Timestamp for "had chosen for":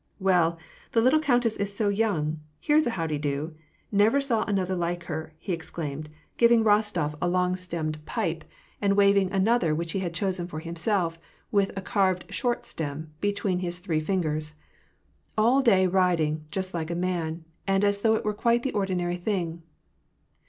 9.99-10.57